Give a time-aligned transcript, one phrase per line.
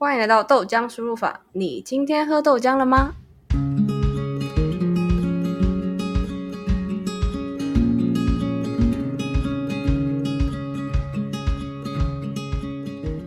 [0.00, 1.40] 欢迎来到豆浆输入法。
[1.50, 3.16] 你今天喝豆浆了吗？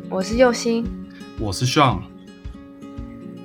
[0.09, 0.85] 我是佑星，
[1.41, 1.99] 我是 Sean。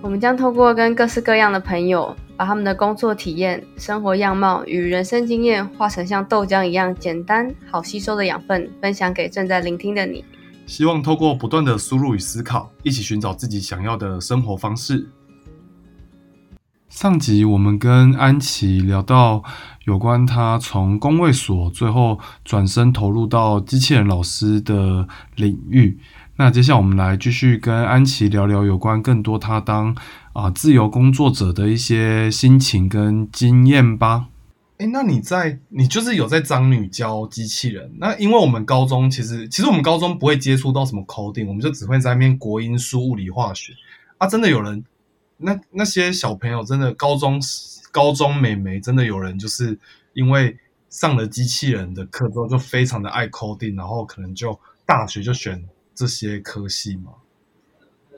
[0.00, 10.24] 我们将透过跟各式各样的朋友，把他们的工作体验、生活样貌与人生经验，化成像豆浆一样简单、好吸收的养分，分享给正在聆听的你。
[10.66, 15.08] 希望透过不断的输入与思考，一起寻找自己想要的生活方式。
[16.88, 19.42] 上集我们跟安琪聊到
[19.84, 25.98] 有关他从工位所最后转身投入到机器人老师的领域。
[26.36, 29.94] 那接下来我们来继续跟安琪聊聊有关更多他当
[30.32, 34.26] 啊自由工作者的一些心情跟经验吧。
[34.78, 37.90] 哎，那你在你就是有在张女教机器人？
[37.98, 43.72] 那因为我们高中其实其实我们高中不会接触到什么 coding，我们就只会在那边国音数物理化学
[44.18, 44.26] 啊。
[44.26, 44.84] 真的有人
[45.38, 47.40] 那那些小朋友真的高中
[47.90, 49.78] 高中美眉真的有人就是
[50.12, 50.58] 因为
[50.90, 57.12] 上了机器人的课之后就非常的爱 coding，然后可能就大学就选这些科系吗？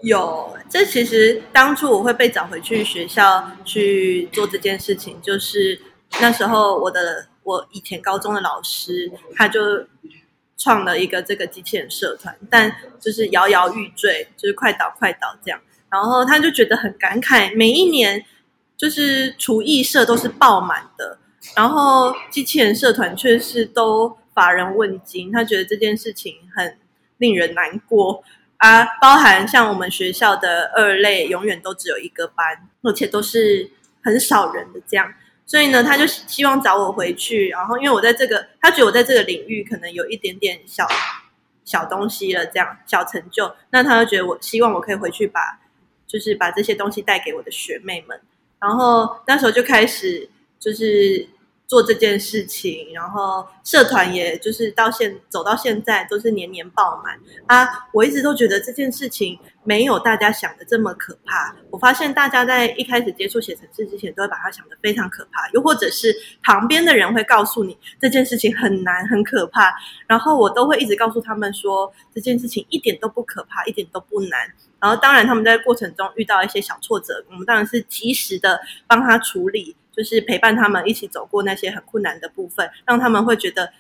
[0.03, 5.81] 有，这其实当初我会被找回去学校去做这件事情，就是。
[6.21, 9.87] 那时候，我的我以前高中的老师，他就
[10.57, 15.61] 创了一个这个机器人社团，但就是摇摇欲坠，就是快倒快倒这样。
[15.91, 18.25] 然后他就觉得很感慨，每一年
[18.77, 21.19] 就是厨艺社都是爆满的，
[21.55, 25.31] 然后机器人社团却是都乏人问津。
[25.31, 26.77] 他觉得这件事情很
[27.19, 28.23] 令人难过
[28.57, 33.71] 啊，包含像我们学校的二类，永远都只有一个班，而且都是
[34.03, 35.15] 很少人的这样。
[35.49, 40.87] 所以呢，他就希望找我回去，然后因为我在这个，他觉得我在这个领域可能有一点点小
[41.65, 45.59] 小东西了，这样小成就，那他就觉得我希望我可以回去把，
[46.07, 48.21] 就是把这些东西带给我的学妹们，
[48.61, 50.29] 然后那时候就开始
[50.61, 51.27] 就是。
[51.69, 57.87] 做这件事情，然后社团也就是到现走到现在都是年年爆满啊！
[57.93, 61.55] 我一直都觉得这件事情没有大家想的这么可怕。
[61.71, 66.11] 我发现大家在一开始接触写程式之前，都会把它想的非常可怕，又或者是
[66.43, 69.71] 旁边的人会告诉你这件事情很难很可怕，
[70.07, 74.41] 然后我都会一直告诉他们说这件事情一点都不可怕，一点都不难。
[74.81, 79.77] 然后当然他们在过程中遇到一些小挫折，我们当然是及时的帮他处理。
[79.99, 83.73] 就是陪伴他们一起走过那些很困难的部分，让他们会觉得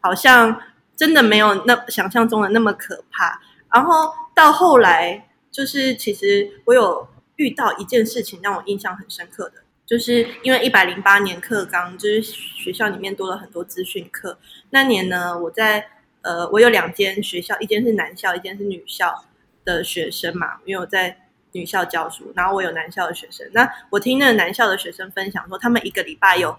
[0.00, 0.60] 好像
[0.94, 3.40] 真的没有那想象中的那么可怕。
[3.72, 14.38] 然后到后来，就是其实我有遇到一件事情让我印象很深刻的，就是因为一百零八年课纲，就是学校里面多了很多资讯课。
[14.68, 15.86] 那年呢，我在
[16.20, 19.24] 呃，我有两间学校，一间是男校，一间是女校
[19.64, 21.16] 的学生嘛，因为我在。
[21.52, 23.48] 女校教书，然后我有男校的学生。
[23.52, 26.56] 那我听那个男校的学生分享说，他们一个礼拜有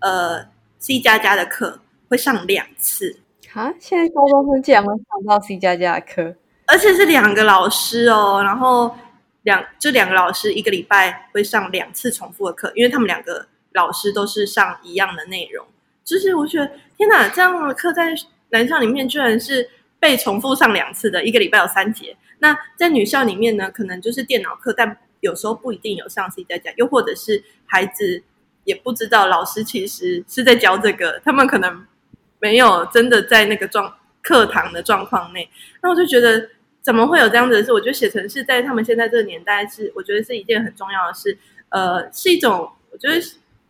[0.00, 0.44] 呃
[0.78, 3.20] C 加加的课会上两次。
[3.52, 6.34] 啊，现在高中生竟然会上到 C 加加的课，
[6.66, 8.42] 而且是两个老师哦。
[8.42, 8.96] 然后
[9.42, 15.64] 两就两个老师一个礼拜会上两次重复的课，因为他们两个老师都是上一样的内容。
[16.02, 18.12] 就是我觉得天哪，这样的课在
[18.50, 19.70] 男校里面居然是
[20.04, 22.14] 被重复上两次的，一个礼拜有三节。
[22.40, 28.22] 那在女校里面呢，可能就是电脑课，但有时候不一定有上 C 在家，又或者是孩子
[28.64, 31.86] 也不知道老师其实是在教这个，他们可能
[32.38, 35.48] 没有真的在那个状课堂的状况内。
[35.82, 36.50] 那我就觉得，
[36.82, 37.72] 怎么会有这样子的事？
[37.72, 41.38] 我觉得写成是在他们现在这个年代是，我觉得是一件很重要的事，
[41.70, 43.18] 呃，是一种我觉得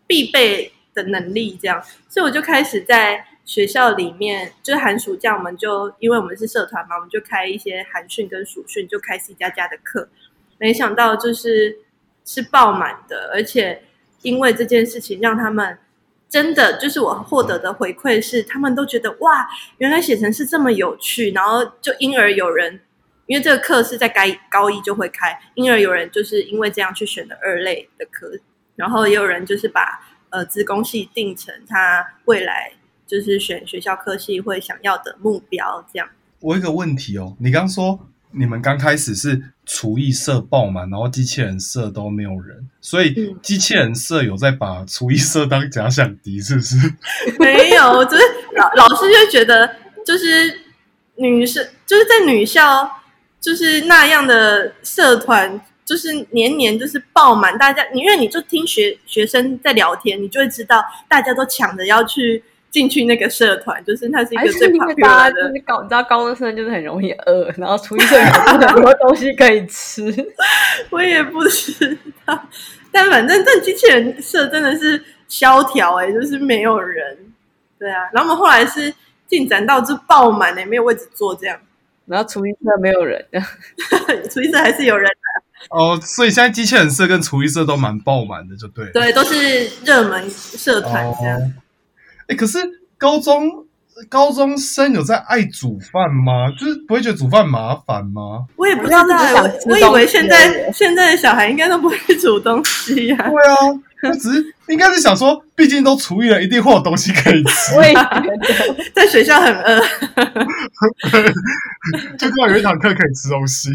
[0.08, 1.56] 必备的能力。
[1.62, 3.24] 这样，所以我就开始在。
[3.44, 10.08] 学校里面就是寒暑假，我们就因为我们是社团嘛，我们就开一些寒训跟暑训，就开 C 加加的课。
[10.56, 11.78] 没想到就是
[12.24, 13.82] 是爆满的，而且
[14.22, 15.76] 因为这件事情，让他们
[16.26, 21.30] 真的就是我获得的回馈是，他们都觉得哇，原来写成是这么有趣。
[21.32, 22.80] 然后就因而有人，
[23.26, 28.32] 因为这个课是在该高一就会开，因而有人就是因为这样去选的二类的课，
[28.76, 30.00] 然后也有人就是把
[30.30, 32.72] 呃资工系定成他未来。
[33.06, 36.08] 就是选学校科系会想要的目标，这样。
[36.40, 46.76] 我有个问题哦，你刚说你们刚开始是厨艺社爆满，然后机器人社都没有人，所以机器人社有在把厨艺社当假想敌，是不是？
[47.38, 48.22] 没有，就是
[48.56, 49.74] 老老师就觉得，
[50.04, 50.60] 就是
[51.16, 52.90] 女生就是在女校，
[53.40, 62.42] 就是那样的社团，就是年年就是爆满，大家，因为你就听学学生在聊天，你就会知道大家都抢着要去。
[62.74, 70.12] 进去那个社团，就是它是一还是个最因为大 popular 的家就是高，你知道高中生就是很容易饿， 然后厨艺社有很多东西可以吃。
[70.90, 72.48] 我也不知道，
[72.90, 77.16] 但反正这机器人社真的是萧条哎、就是没有人。
[77.78, 78.92] 对啊，然后我们后来是
[79.28, 81.56] 进展到就爆满哎、没有位置坐这样，
[82.06, 83.24] 然后厨艺社没有人，
[84.28, 85.08] 厨艺社还是有人，
[85.70, 88.90] 哦，所以现在机器人社跟厨艺社都蛮爆满的，就对了。
[88.90, 91.38] 对，都是热门社团这样。
[91.38, 91.52] 哦。
[92.28, 92.58] 哎，可是
[92.98, 93.50] 高中
[94.08, 96.50] 高中生有在爱煮饭吗？
[96.58, 98.44] 就是不会觉得煮饭麻烦吗？
[98.56, 103.30] 我也不知道我我以为现在现在的小孩应该都不会煮东西呀、对啊，
[104.10, 107.74] 我只是应该是想说，毕竟都厨艺了，一定会有东西可以吃。
[107.76, 108.22] 我也觉得。
[108.94, 109.80] 在学校很饿，
[112.18, 113.70] 就知道有一堂课可以吃东西。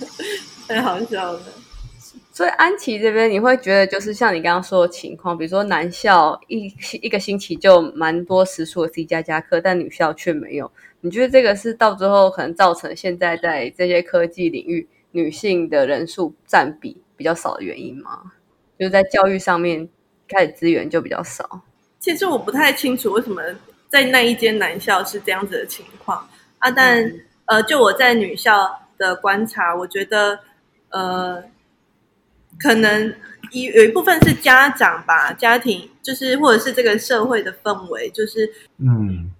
[0.68, 1.40] 太好笑了。
[2.36, 10.70] 所以安琪这边，你会觉得就是像你刚刚说的情况，比如说男校一一个星期就蛮多时数的 C 加加课，但女校却没有。
[11.00, 18.30] 你觉得这个是到最后可能造成现在在这些科技领域女性的人数占比比较少的原因吗？
[18.78, 19.88] 就是在教育上面
[20.28, 21.62] 开始资源就比较少。
[22.00, 23.42] 其实我不太清楚为什么
[23.88, 26.18] 在那一间男校是这样子的情况
[26.58, 27.10] 啊，但、
[27.46, 28.68] 呃，就我在女校
[28.98, 30.38] 的观察，我觉得
[30.90, 31.42] 呃，
[32.58, 33.14] 可能
[33.50, 39.30] 一有一部分是家长吧，家庭就是或者是这个社会的氛围，就是嗯，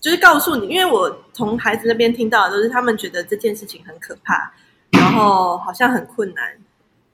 [0.00, 4.52] 就是告诉你，因为我从孩子那边听到的都是他们觉得这件事情很可怕，
[4.92, 6.56] 然后好像很困难，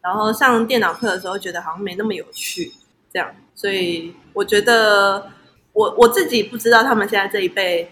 [0.03, 2.73] 然后上电脑课的时候觉得好像没那么有趣，
[3.13, 5.31] 这样，所以我觉得
[5.73, 7.91] 我我自己不知道他们现在这一辈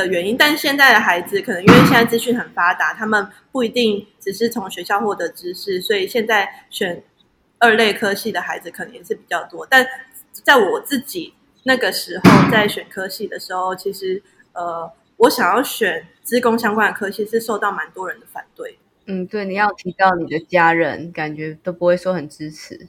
[0.00, 7.02] 的原因，但现在的孩子可能因为现在资讯很发达，他们不一定只是从学校获得知识，所以现在选
[7.58, 9.86] 二类科系的孩子可能也是比较多，但
[10.32, 18.78] 在我自己那个时候在选科系的时候，其实呃，我想要选资工相关的科系是受到蛮多人的反对。
[19.06, 22.88] 嗯，对，你要提到你的家人，感觉都不会说很支持。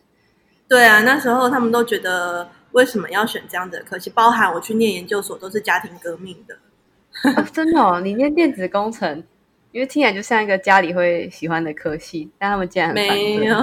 [0.69, 6.58] 对啊，那时候他们都觉得为什么要选这样的科系，包含我去念研究所都是家庭革命的。
[7.24, 9.24] 哦、 真的哦，你念电子工程，
[9.72, 13.56] 因为听起来就像一个家里会喜欢的科系，但他们竟然没有，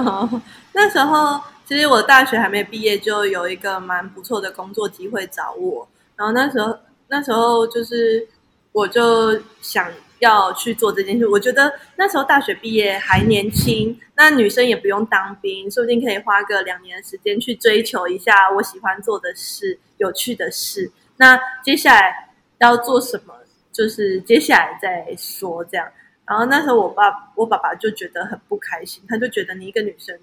[0.73, 5.87] 那时候其实我大学还没毕业，就有一个蛮不错的工作机会找我。
[6.15, 8.27] 然后那时候那时候就是
[8.71, 9.87] 我就想
[10.19, 11.27] 要去做这件事。
[11.27, 20.91] 我觉得那时候大学毕业还年轻，那女生也不用当兵，说不定可以花个两年的时间去追求一下我喜欢做的事、有趣的事。
[21.17, 22.29] 那接下来
[22.59, 23.33] 要做什么，
[23.79, 25.87] 就是接下来再说这样。
[26.25, 30.13] 然后那时候我爸我爸爸就觉得很不开心，他就觉得你一个女生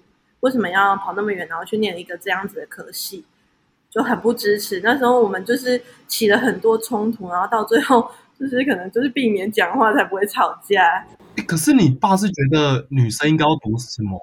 [0.41, 3.25] 为什么要跑那么远，然后去念一个这样子的科系，
[3.89, 4.79] 就很不支持。
[4.83, 8.07] 那时候我们就是起了很多冲突，然后到最后
[8.39, 11.03] 就是可能就是避免讲话才不会吵架。
[11.47, 14.19] 可是你爸是觉得女生应该要读什么？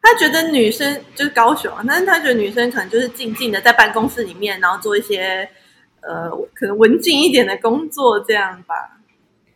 [0.00, 5.46] 他觉得女生就是高雄啊，但是他觉得女生可能就是静静的在办公室里面，然后做一些
[6.08, 8.74] 呃可能文静一点的工作这样吧。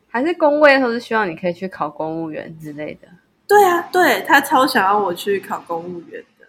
[0.08, 3.08] 还是工位的时候是希望你可以去考公务员之类的。
[3.48, 6.46] 对啊，对他超想要我去考公务员的。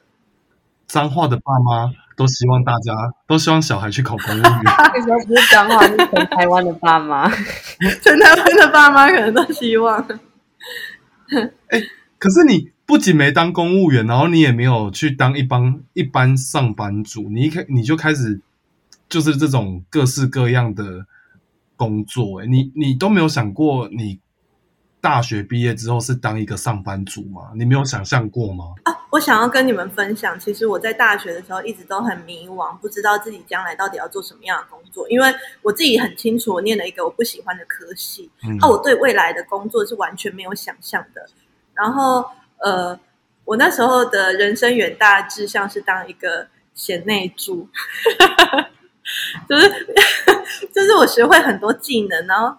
[0.87, 2.93] 彰化的爸妈都希望大家
[3.25, 4.61] 都希望小孩去考公务员。
[4.65, 7.29] 那时候不是彰化，是全台湾的爸妈。
[8.03, 10.05] 全台湾的爸妈可能都希望。
[12.19, 18.41] 可是你不仅没当公务员，然后你也没有去当一帮一般上班族，你一开你就开始
[19.13, 21.05] 就是这种各式各样的
[21.75, 24.19] 工作、欸，你你都没有想过你
[24.99, 27.51] 大学毕业之后是当一个上班族吗？
[27.55, 28.73] 你没有想象过吗？
[28.85, 35.07] 啊，我想要跟你们分享，其实我在大学的时候一直都很迷惘，不知道自己将来到底要做什么样的工作。
[35.11, 41.29] 因为我自己很清楚，我念了一个我不喜欢的科系，嗯啊，我对未来的工作是完全没有想象的。
[41.75, 42.25] 然后，
[42.57, 42.99] 呃，
[43.45, 47.69] 我那时候的人生远大志向是当一个贤内助，
[49.49, 49.69] 就是
[50.73, 52.55] 就是我学会很多技能，然后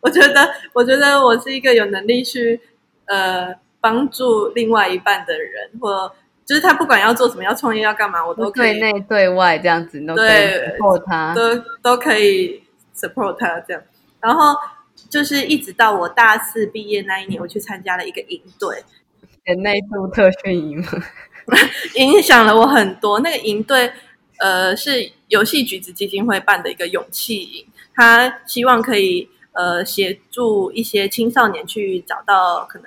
[0.00, 2.60] 我觉得我觉得我是一个有能力去
[3.06, 6.12] 呃帮助另外一半的人，或
[6.44, 11.34] 就是他不管要做什么，要创业要干嘛，我都可以对内对外这样子，对 support 他。
[11.34, 12.62] 都都可以
[12.96, 13.82] support 他这样。
[14.20, 14.56] 然后
[15.08, 18.82] 就是一直到我大四毕业那一年，我去参加了一个营队，
[19.44, 20.84] 人内度特训营，
[21.94, 23.20] 影响了我很多。
[23.20, 23.92] 那个营队
[24.38, 32.86] 呃是游戏橘子基金会办的一个勇气营，他希望可以呃协助一些青少年去找到可能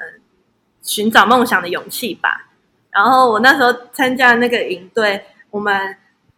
[0.81, 2.49] 寻找梦想的勇气吧。
[2.89, 5.95] 然后我那时候参加那个营队，我们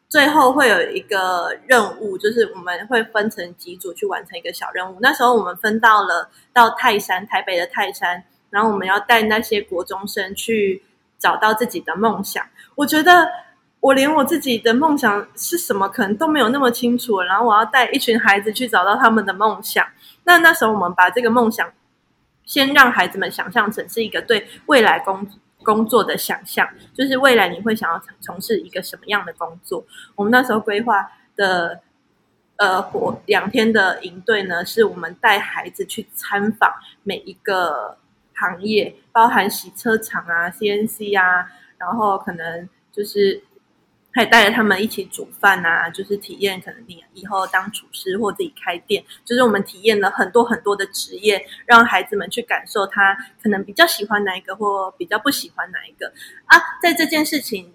[0.07, 4.99] 最后会有一个任务，就是我们会分成几组去完成一个小任务。
[5.01, 10.83] 那时候我们分到了到泰山，台北的泰山，然后我们要带那些国中生去
[11.17, 12.45] 找到自己的梦想。
[12.75, 13.27] 我觉得
[13.83, 17.21] 我连我自己的梦想是什么，可能都没有那么清楚。
[17.21, 19.85] 然后我要带一群孩子去找到他们的梦想。
[20.23, 21.69] 那那时候我们把这个梦想
[22.45, 25.27] 先让孩子们想象成是一个对未来工。
[25.65, 29.81] 工作的想象，就是未来你会想要从事一个什么样的工作？
[30.13, 31.79] 我们那时候规划的，
[32.57, 36.69] 呃，活两天的营队呢，是我们带孩子去参访
[37.03, 37.97] 每一个
[38.33, 41.47] 行业，包含洗车厂啊、CNC 啊，
[41.77, 43.41] 然后可能就是。
[44.15, 56.13] 还带着他们一起煮饭啊，就是体验可能你以后当厨师或自己开店，就是我们体验了很多很多的职业，让孩子们去感受他可能比较喜欢哪一个或比较不喜欢哪一个
[56.45, 56.61] 啊。
[56.79, 57.73] 在这件事情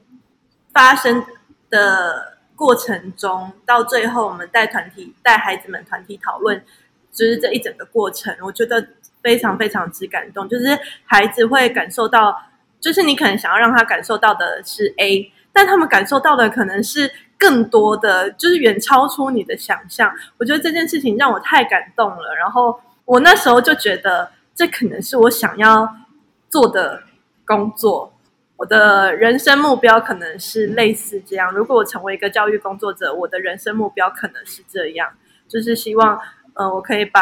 [0.72, 1.26] 发生
[1.70, 6.64] 的过程中，到最后我们带团体带孩子们团体讨论，
[7.12, 8.90] 就是这一整个过程，我觉得
[9.24, 10.48] 非常非常之感动。
[10.48, 12.40] 就是孩子会感受到，
[12.78, 15.32] 就是你可能想要让他感受到的是 A。
[15.58, 20.08] 但他们感受到的可能是更多的，就是远超出你的想象。
[20.36, 22.32] 我觉得这件事情让我太感动了。
[22.36, 25.96] 然后我那时候就觉得，这可能是我想要
[26.48, 27.02] 做的
[27.44, 28.12] 工作。
[28.56, 31.52] 我的人生目标可能是类似这样。
[31.52, 35.10] 如果我成为一个教育工作者，我的人生目标可能是这样，
[35.48, 36.20] 就是希望，
[36.54, 37.20] 呃，我可以把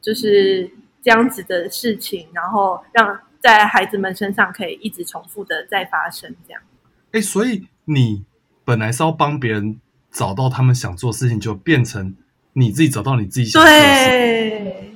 [0.00, 0.70] 就是
[1.02, 6.62] 这样子的事情，然后让在孩子们身上可以一直重复的再发生，这样。
[7.12, 8.24] 哎，所以你
[8.64, 12.14] 本来是要帮别人找到他们想做的事情，就变成
[12.52, 14.94] 你自己找到你自己想做的事对，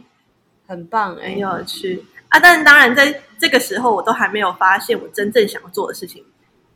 [0.67, 2.39] 很棒，很有趣啊！
[2.39, 6.23] 但当然，在这个时候，我都还没有发现我真正想要做的事情。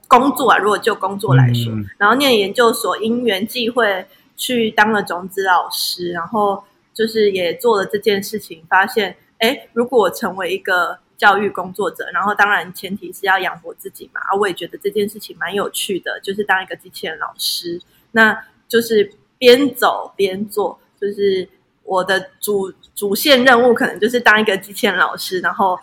[0.09, 6.65] 工作啊，如果就工作来说，然后念研究所，因缘际会去当了种子老师，然后
[6.95, 11.01] 就是也做了这件事情，发现，哎，如果我成为一个。
[11.17, 14.21] 教育工作者，然后当然前提是要养活自己嘛。
[14.21, 17.81] 啊，我也觉得这件事情蛮有趣的，就是当一个机器人老师，
[18.13, 18.37] 那
[18.69, 21.49] 就是边走边做，就是
[21.85, 25.79] 我的主主线任务可能就是当一个机器人老师，然后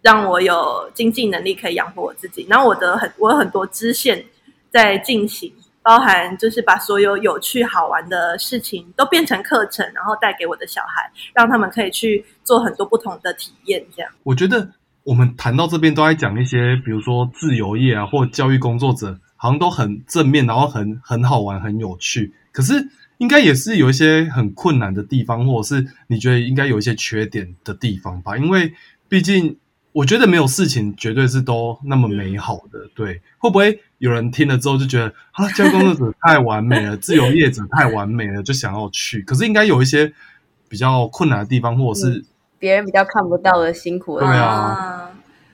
[0.00, 2.46] 让我有经济能力可以养活我自己。
[2.48, 4.24] 然后我的很我有很多支线
[4.70, 5.52] 在进行。
[5.82, 13.84] 包含就是把所有有趣好玩的事情都变成课程，然后带给我的小孩，让他们可以去做很多不同的体验。
[13.94, 14.70] 这样，我觉得
[15.02, 22.32] 我们谈到这边都在讲一些，比如说自由业啊，或教育工作者，好像都很正面，然后很很好玩，很有趣。
[22.52, 22.74] 可是
[23.18, 28.36] 应该也是有一些很困难的地方，或者是你觉得应该有一些缺点的地方吧？
[28.36, 28.72] 因为
[29.08, 29.58] 毕竟。
[29.92, 33.20] 我觉得没有事情绝对是都那么美好的，对？
[33.36, 39.20] 会不会有人听了之后就觉得啊，教工作者太完美了，自由业者太完美了，就想要去？
[39.20, 40.10] 可是应该有一些
[40.66, 42.24] 比较困难的地方，或者是
[42.58, 44.18] 别人比较看不到的辛苦。
[44.18, 45.10] 对啊，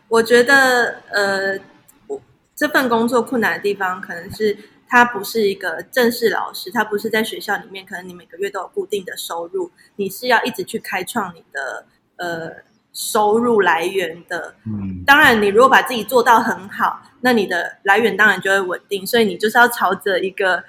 [0.06, 1.58] 我觉得呃，
[2.06, 2.20] 我
[2.54, 11.86] 这份工作困难的地方，可能是他不是一个正式老师，他不是在学校里面，可能你每个月都有固定的收入，你是要一直去开创你的
[12.18, 12.67] 呃。
[12.92, 19.06] 收入来源的，嗯，当然，你如果把自己做到很好，那你的来源当然就会稳定。
[19.06, 20.64] 所以你就是要朝着一个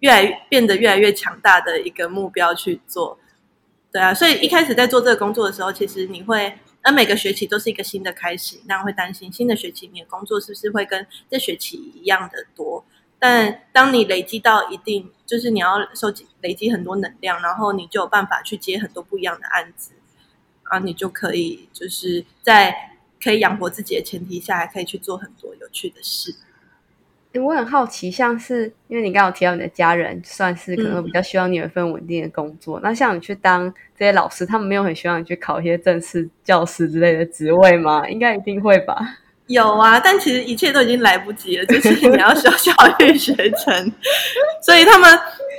[0.00, 3.18] 越来变得越来越强大的一个目标去做，
[3.92, 4.12] 对啊。
[4.12, 6.52] 所以一开始在做这个工作的时候，其实你会，
[6.82, 12.84] 而每个学期都是一个新的开始，那会担心新的学期你的工作是不是会跟这学期一样的多。
[13.18, 19.92] 但当你累积到一定，就是你要收集累积很多能量，然后你就有办法去接很多不一样的案子。
[20.70, 22.74] 啊，你就可以就是在
[23.22, 26.34] 可以养活自己的前提下，还可以去做很多有趣的事。
[27.34, 32.80] 我很好奇，像是因为你刚刚提到你的家人，算是可能比较希望你有一份稳定的工作。
[32.82, 38.08] 那像你去当这些老师，他们没有很希望你去考一些正式教师之类的职位吗？
[38.08, 39.18] 应该一定会吧。
[39.46, 43.92] 有啊，但其实一切都已经来不及了，就是你要 修教育学成，
[44.60, 45.08] 所以他们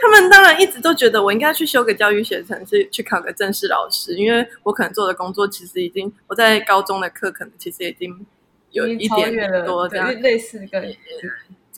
[0.01, 8.25] 他们当然一直都觉得我应该去修个教育学程，是去考个正式老师，因为我可能做的工作其实已经我在高中的课可能其实已经
[8.72, 9.34] 有一点
[9.65, 10.81] 多这样类似跟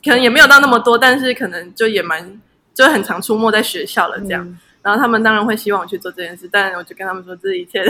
[0.04, 2.42] 可能也没有到那么多，但是可能就也蛮
[2.74, 4.58] 就很常出没在学校了这样。
[4.82, 7.82] 然后他们当然会希望我去做这件事，但我就跟他们说，这一切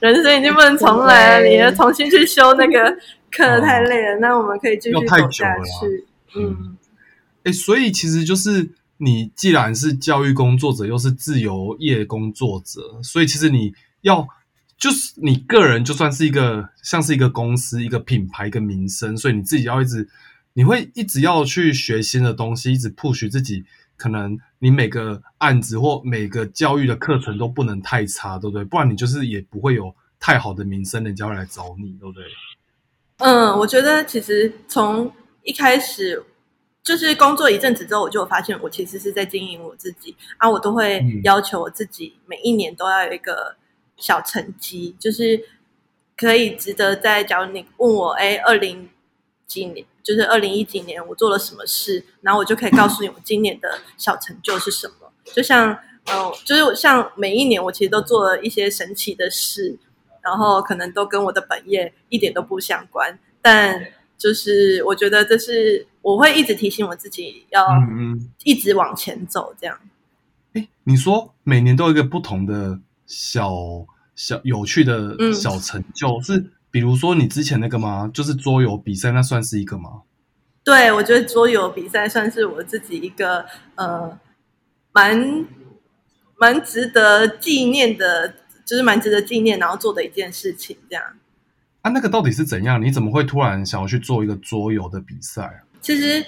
[0.00, 2.96] 人生已经不能重来了，你要重新去修那个。
[3.32, 6.04] 课太累了，那我们可以继续走下去。
[6.34, 6.76] 嗯，
[7.44, 8.68] 哎，所以其实就是
[9.00, 14.28] 你既然是教育工作者，又是自由业工作者，所以其实你要
[14.76, 20.08] 就是你个人就算是一个像是一个公司、一个品牌、一个名声，所以你自己要一直
[20.52, 23.64] 你会一直要去学新的东西，一直 push 自己。
[23.96, 28.64] 可能你每个案子或每个教育的课程都不能太差，对不对？
[28.64, 32.24] 不然你就是也不会有太好的名声，人家会来找你，对不对？
[33.18, 36.24] 嗯，我觉得其实从一开始
[36.82, 43.56] 就是工作一阵子之后，我就发现我其实是在经营我自己啊，我都会要求我自己每一年都要有一个
[43.96, 45.44] 小成绩，就是
[46.16, 47.22] 可以值得在。
[47.22, 48.88] 假如你问我，哎，二零
[49.46, 49.86] 几年。
[50.02, 55.12] 就是二零一几年我做了什么事，然后我就可以告诉你我今年的小成就是什么。
[55.26, 59.78] 就像，呃，就是像每一年我其实都做了一些神奇的事，
[60.22, 67.66] 然后可能都跟我的本业一点都不相关，但就是我觉得这是我会一直提醒我自己要
[68.44, 69.54] 一直往前走。
[69.60, 69.78] 这样。
[70.54, 73.52] 哎，你说每年都有一个不同的小
[74.14, 76.50] 小有趣的小成就，是？
[76.72, 78.08] 比如说你之前那个吗？
[78.14, 80.02] 就是桌游比赛，那算是一个吗？
[80.62, 84.16] 对，我觉得桌游比赛算是我自己一个呃，
[84.92, 85.46] 蛮
[86.36, 90.76] 蛮值得纪念的，就是蛮值得纪念，然后做的一件事情。
[90.88, 91.04] 这样
[91.82, 92.82] 啊，那个到底是怎样？
[92.82, 95.62] 你怎么会突然想要去做一个桌游的比赛？
[95.80, 96.24] 其实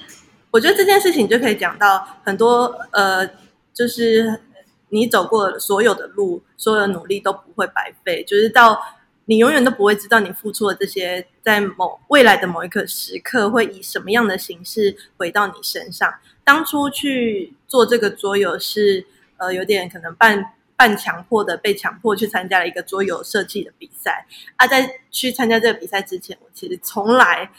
[0.51, 3.27] 我觉得这件事情就可以讲到很多呃，
[3.73, 4.41] 就是
[4.89, 8.81] 你走过所有的路，所有的努力都不会白费，就是到。
[9.27, 16.13] 你永远都不会知道你付出的这些，在某未来的某一个时刻，会以什么样的形式回到你身上。
[16.43, 19.07] 当初去做这个桌游是，
[19.37, 20.45] 呃，有点可能半
[20.77, 24.27] 半强迫的，被强迫去参加了一个桌游设计的比赛。
[24.57, 27.51] 啊，在去参加这个比赛之前，我其实从来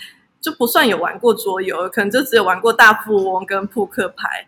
[0.41, 4.48] 就不算有玩过桌游，可能就只有玩过大富翁跟扑克牌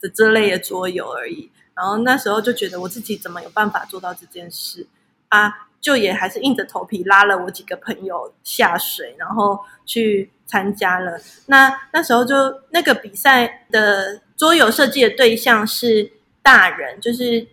[0.00, 1.50] 的这类的桌游而已。
[1.74, 4.86] 然后那时候就觉得我自己怎么有办法做到这件事
[5.28, 5.66] 啊？
[5.78, 11.16] 就也还是硬着头皮拉了我几个朋友下水，然后去参加了。
[11.46, 12.34] 那那时候就
[12.70, 16.10] 那个比赛的桌游设计的对象是
[16.42, 17.46] 大人，就是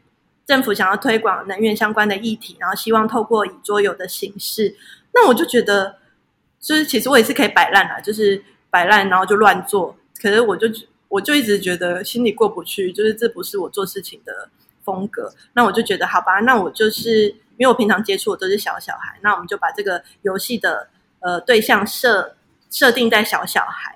[0.45, 4.75] 政府想要推广能源相关的议题，然后希望透过以桌游的形式。
[5.13, 5.97] 那我就觉得，
[6.59, 9.95] 就是其实我也是可以摆烂啊，就是摆烂，然后就乱做。
[10.21, 10.67] 可是我就
[11.07, 14.49] 我就一直觉得心里过不去，就是这不是我做事情的
[14.83, 15.33] 风格。
[15.53, 17.35] 那我就觉得好吧，那我就是。
[17.55, 20.87] 因为我平常接触的都是小小孩，那我们就把这个游戏的
[21.19, 22.35] 呃对象设
[22.71, 23.92] 设定在小小孩，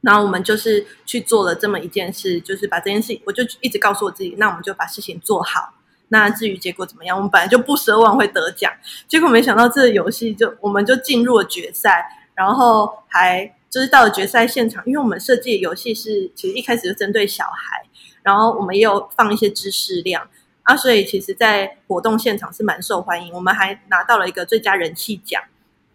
[0.00, 5.74] 然后我们就是去做了这么一件事，就是把这件事，我就一直告诉我自己，那我们就把事情做好。
[6.08, 8.72] 那至于结果怎么样，我们本来就不奢望会得奖，
[9.06, 17.82] 结果没想到这个游戏就我们就进入了决赛，然后还就是到了决赛现场，因为我们设计的游戏是其实一开始就针对小孩，
[18.22, 20.28] 然后我们也有放一些知识量。
[20.62, 25.42] 啊，所以其实，在活动现场是蛮受欢迎，我们还拿到了一个最佳人气奖，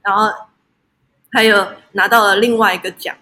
[0.02, 0.30] 然后
[1.32, 3.16] 还有拿到了另外一个奖，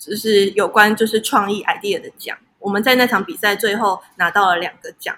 [0.00, 2.36] 就是有关就是创意 idea 的奖。
[2.58, 5.14] 我们在那场比赛最后拿到了两个奖，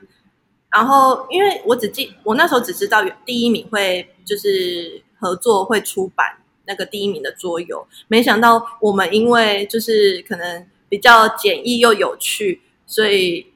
[0.70, 13.46] 然后因为我只记我那时候只知道第一名会就是合作会出版那个第一名的桌游，没想到我们因为就是可能比较简易又有趣，所以。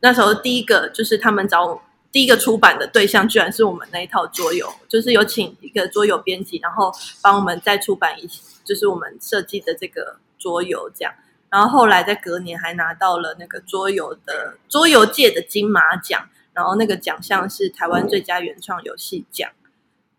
[0.00, 1.80] 那时候第一个就是他们找我
[2.12, 6.92] 第一个出版的对象，居然是我们那一套桌游，就是有请一个桌游编辑，然后
[7.22, 8.28] 帮我们再出版一，
[8.66, 11.12] 就是我们设计的这个桌游这样。
[11.50, 19.50] 然后后来在隔年还拿到了那个桌游的桌游界的金马奖，然后那个奖项是台湾最佳原创游戏奖。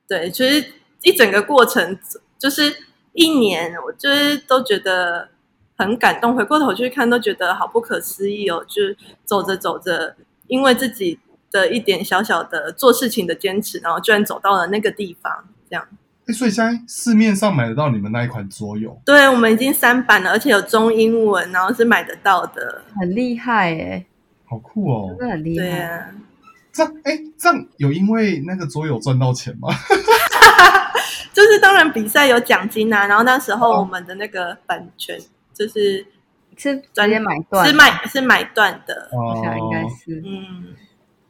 [0.08, 1.97] 对，其实一整个过程
[2.38, 2.75] 就是
[3.13, 5.30] 一年，我就是都觉得。
[5.78, 8.65] 很感动，回过头去看都觉得好不可思议哦！
[8.65, 8.82] 就
[9.25, 10.15] 走着走着，
[10.47, 11.19] 因为自己
[11.51, 15.86] 的一点小小的做事情的坚持，然后居然走到了那个地方，这样。
[16.27, 18.99] 哎，所以现在市面上买得到你们那一款桌游？
[19.05, 24.05] 对，我们已经三版了，而且有中英文，然后是买得到的，很厉害哎！
[24.45, 25.65] 好酷哦，真的很厉害。
[25.65, 26.05] 对啊，
[26.71, 29.69] 这样哎，这样有因为那个桌游赚到钱吗？
[31.33, 35.19] 就是当然比赛有奖金啊，然后那时候我们的那个版权。
[35.57, 36.05] 就是
[36.57, 40.21] 是直接买断，是买是买断的，我想应该是。
[40.25, 40.75] 嗯，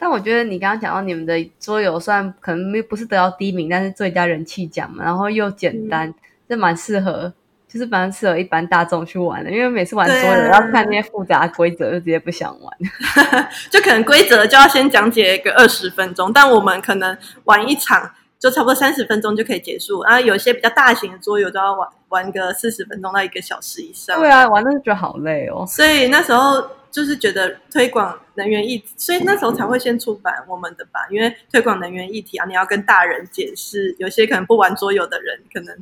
[0.05, 6.13] 但我觉得你刚刚讲到你们的桌游，虽然可能没不是得到第一名，但是最佳人气奖嘛，然后又简单，
[6.47, 7.33] 这蛮适合，
[7.67, 9.49] 就是蛮适合一般大众去玩的。
[9.49, 12.77] 因为每次玩桌游要看那些复杂规则，就直接不想玩。
[13.71, 18.11] 就可能规则就要先讲解一个二十分钟，但我们可能玩一场。
[18.45, 24.19] 就差不多三十分钟就可以结束，然后有些比较大型的桌游都要玩玩个四十分钟到一个小时以上。
[24.19, 25.65] 对啊，玩的觉得好累哦。
[25.67, 35.75] 所以那时候就是觉得推广能源议题，所以那时候才会先出版我们的吧，因为推广能源议题啊，你要跟大人解释，有些可能不玩桌游的人可能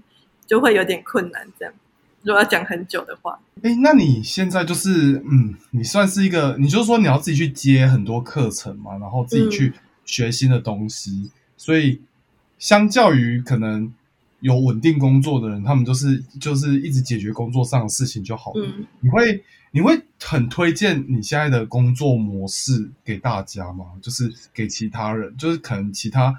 [0.47, 1.73] 就会有点困难这样。
[2.21, 9.73] 如果要讲很久的话，哎，那你现在就是嗯，你算是一个，你就是说你要自己去接很多课程嘛，然后自己去
[10.05, 12.01] 学新的东西，所以
[12.63, 13.93] 相较于可能
[14.39, 18.65] 有稳定工作的人，他们就是就是一直解决工作上的事情就好了。
[19.01, 23.87] 你会你会很推荐你现在的工作模式给大家吗？
[24.01, 26.33] 就是给其他人，就是可能其他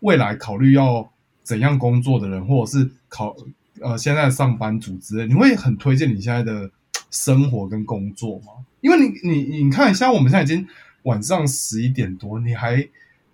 [0.00, 1.10] 未来考虑要
[1.42, 3.34] 怎样工作的人，或者是考。
[3.80, 6.70] 呃，现在上班族之类，你会很推荐你现在的
[7.10, 8.52] 生活跟工作吗？
[8.82, 10.66] 因为你你你看，像我们现在已经
[11.04, 12.86] 晚上十一点多，你还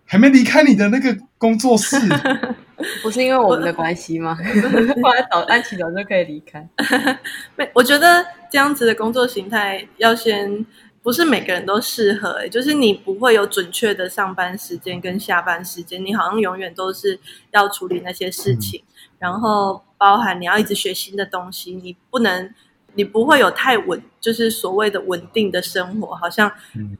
[0.07, 1.97] 还没离开你的那个工作室，
[3.03, 4.35] 不是因为我们的关系吗？
[5.03, 6.67] 后来早安起早就可以离开。
[7.57, 10.65] 没，我觉得这样子的工作形态要先
[11.03, 17.19] 不是每个人都适合，就是你不会有准确的上班时间跟下班时间，你好像永远都是
[17.51, 18.83] 要处理那些事情，
[19.19, 19.83] 然后。
[19.99, 22.55] 包含你要一直学新的东西，你不能，
[22.97, 26.51] 你不会有太稳，就是所谓的稳定的生活，好像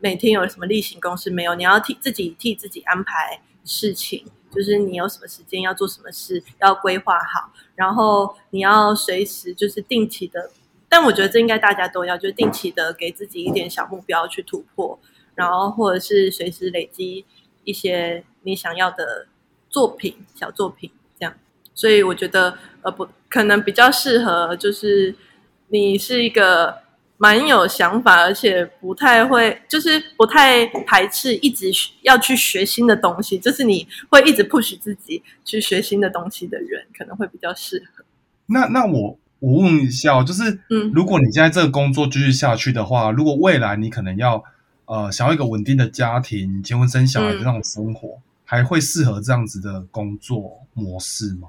[0.01, 10.51] 每天有什么例行公事没有，你要替自己替自己安排事情，就是你有什么时间要做什么事，要规划好，然后你要随时就是定期的，
[10.89, 14.99] 但我觉得这应该大家都要，就定期的给自己一点小目标去突破，
[15.35, 17.25] 然后或者是随时累积
[17.65, 19.27] 一些你想要的
[19.69, 21.35] 作品，小作品这样。
[21.75, 25.15] 所以我觉得，呃，不可能比较适合，就是
[25.69, 26.79] 你是一个
[27.19, 31.71] 蛮有想法，而且不太会，就是不太排斥一直
[32.03, 38.05] 要去学新的东西，就是你会一直 push 自己去学新的东西的人，可能会比较适合。
[38.47, 44.45] 那那我我问一下，就是，嗯，如果你现在这个工作继续下去的话，如果未来你可能要
[44.85, 51.49] 呃想要一个稳定的家庭，结婚生小孩的那种生活，还会适合这样子的工作模式吗？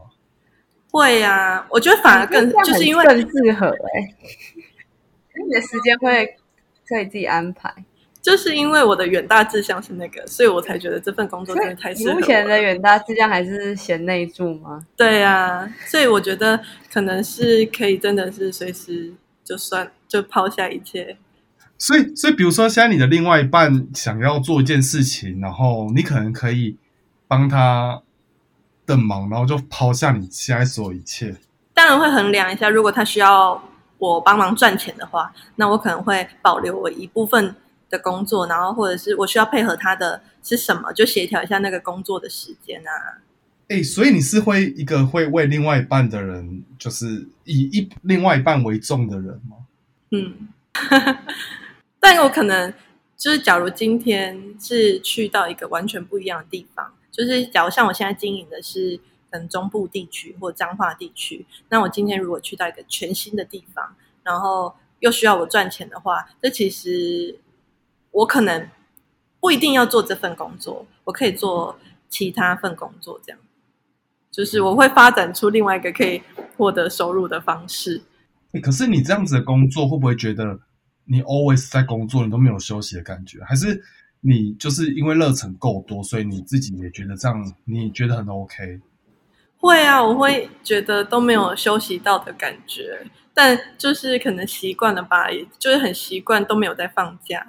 [0.91, 4.15] 会呀，我觉得反而更就是因为更适合 哎，
[5.45, 6.35] 你的时间会
[6.87, 7.73] 可以自己安排。
[8.19, 12.13] 就是因为我的远大志向是那个，所以我才觉得这份工作真的太适合。
[12.15, 14.85] 目前的远大志向还是贤内助吗？
[14.97, 16.59] 对呀，所以我觉得
[16.91, 19.13] 可能是可以，真的是随时
[19.45, 21.15] 就算就抛下一切。
[21.77, 26.75] 所以，所以比如说，现在你的另外一半想要做一件事情，然后你可能可以
[27.29, 28.01] 帮他。
[28.87, 31.35] 的忙，然后就抛下你现在所有一切。
[31.75, 33.61] 当然会衡量一下，如果他需要
[33.99, 37.55] 我帮忙赚钱的话，那我可能会保留我一部分
[37.89, 43.21] 的工作，然后或者是我需要配合他的是什么，就协调一下那个工作的时间啊。
[43.67, 49.57] 哎，所以你是会一个会为另外一半的人，就是以一另外一半为重的人吗？
[50.11, 50.47] 嗯，
[51.99, 52.73] 但我可能
[53.17, 56.93] 就是，假如今天是去到一个完全不一样的地方。
[57.11, 58.95] 就是，假如像我现在经营的是
[59.31, 67.39] 可能中部地区或彰化地区，那我今天如果去到一个全新的地方，然后又需要我赚钱的话，这其实
[68.11, 68.69] 我可能
[69.39, 73.39] 不一定要做这份工作，我可以做其他份工作，这样
[74.29, 76.21] 就是我会发展出另外一个可以
[76.55, 78.03] 获得收入的方式。
[78.61, 80.59] 可是你这样子的工作，会不会觉得
[81.05, 83.39] 你 always 在工作，你都没有休息的感觉？
[83.43, 83.83] 还是？
[84.21, 88.81] 你就是因为热忱够多，所以你自己也觉得这样，你觉得很 OK。
[89.59, 92.99] 会啊，我会觉得都没有休息到的感觉，
[93.33, 97.45] 但就是可能习惯了吧，也就是很习惯都没有在放假。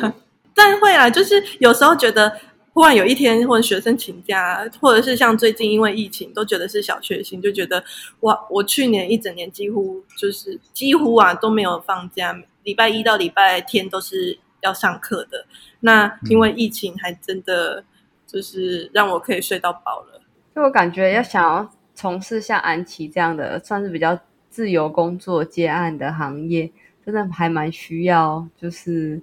[0.54, 2.34] 但会啊，就是有时候觉得，
[2.72, 7.82] 忽然有一天或者学生请假，或者是像最近因为疫情，都觉得是小确幸，就觉得
[8.20, 15.46] 哇，我去年一整年几乎就是几乎啊都没有放假，礼拜一到礼拜天都是要上课的。
[15.80, 17.84] 那因为疫情，还真的
[18.26, 20.20] 就是让我可以睡到饱了。
[20.54, 24.18] 就我感觉，要想要从事像安琪这样的，算是比较
[24.48, 26.70] 自由工作接案的行业，
[27.04, 29.20] 真的还蛮需要，就是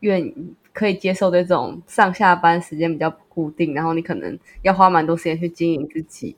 [0.00, 0.32] 愿
[0.72, 6.36] 可以接受这种上下班时间比较固定，然后你可能要花蛮多时间去经营自己，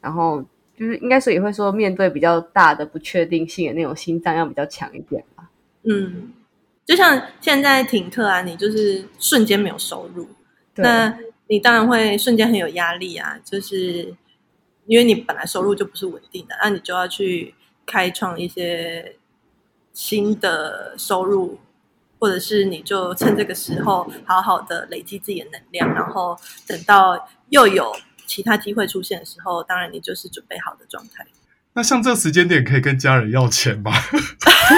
[0.00, 0.42] 然后
[0.76, 5.50] 就是应该说也会说面对比较大的不确定性的那种心脏要比较强一点吧。
[5.82, 6.32] 嗯。
[6.86, 10.28] 就像现在停课啊，你就是瞬间没有收入，
[10.74, 11.16] 那
[11.48, 13.38] 你当然会瞬间很有压力啊。
[13.42, 14.14] 就是
[14.86, 17.54] 因为你本来收入就不是稳定的，那你就要去
[17.86, 19.16] 开创一些
[19.92, 21.58] 新的收入，
[22.18, 31.26] 或者是你就趁这个时候好好的累积自己的能量，然后等到又有其他机会出现的时候，当然你就是准备好的状态。
[31.74, 33.92] 那像这个时间点可以跟家人要钱吗？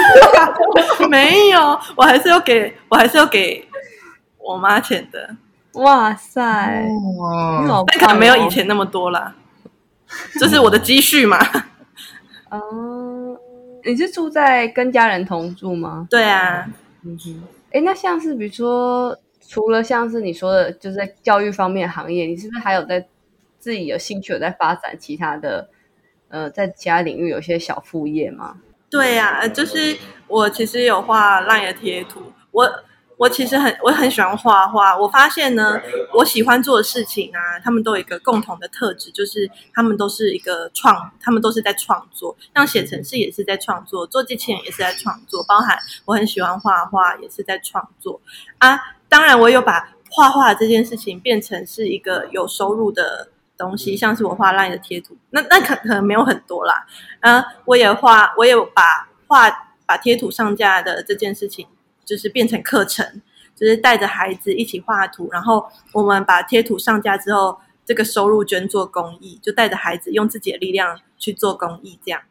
[1.09, 3.65] 没有，我还是要给我还是要给
[4.37, 5.35] 我妈钱的。
[5.73, 6.41] 哇塞，
[7.19, 9.35] 哇，但可能没有以前那么多啦，
[10.39, 11.37] 这是我的积蓄嘛。
[12.49, 13.37] 哦，
[13.85, 16.07] 你是住在跟家人同住吗？
[16.09, 16.67] 对啊，
[17.03, 17.43] 嗯哼。
[17.71, 19.15] 哎，那像是比如说，
[19.47, 23.05] 除了像是你说的，就是在教育方面行业，你是不是还有在
[23.59, 25.69] 自己有兴趣有在发展其他的？
[26.29, 28.57] 呃，在其他领域有些小副业吗？
[28.89, 32.69] 对呀，就是我其实有画烂的贴图，我
[33.17, 34.97] 我其实很我很喜欢画画。
[34.97, 35.77] 我发现呢，
[36.13, 42.35] 我喜欢做的事情啊，他们都有一个共同的特质，就是他们都是一个创，他们都是在创作。
[42.55, 48.21] 像写程式也是在创作，做机器人也是在创作，包含我很喜欢画画也是在创作
[48.59, 48.79] 啊。
[49.09, 53.29] 当然，我有把画画这件事情变成是一个有收入的。
[53.57, 56.85] 东西像是我画烂的贴图，那那可可能没有很多啦。
[57.19, 59.49] 啊，我也画，我也把画
[59.85, 61.65] 把贴图上架的这件事情，
[62.05, 63.21] 就是变成课程，
[63.55, 72.21] 就是带着孩子一起画图，然后我们把贴图上架之后，这个收入捐做公益，就带着孩子用自己的力量去做公益，这样。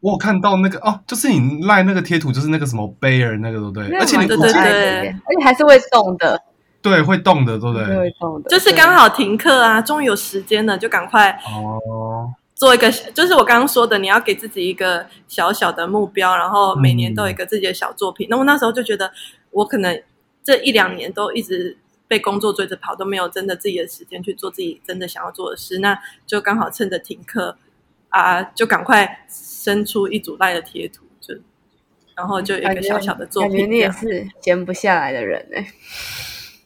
[0.00, 3.98] 我有看到那个哦，就是你赖那个贴图，就是那个什么贝尔那个，对不对？
[3.98, 6.42] 而且你对对对，而且还是会动的。
[6.88, 7.96] 对，会动的，对不对？
[7.96, 18.28] 会动的，就是刚好停课啊，终于有时间了，就赶快哦，做一个，就是我刚刚说的，你要给自己一个小小的目标，然后每年都有一个自己的小作品。
[18.30, 19.12] 那我那时候就觉得，
[19.50, 20.00] 我可能
[20.44, 21.76] 这一两年都一直
[22.08, 25.78] 被工作追着跑，都没有真的自己的时间去做自己真的想要做的事。
[25.80, 27.56] 那就刚好趁着停课
[28.10, 31.34] 啊，就赶快生出一组赖的贴图，就
[32.14, 33.70] 然后就有一个小小的作品。
[33.70, 35.66] 你也是闲不下来的人哎。